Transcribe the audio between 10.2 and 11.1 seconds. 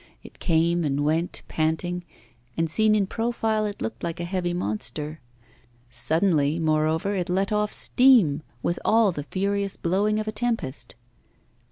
a tempest.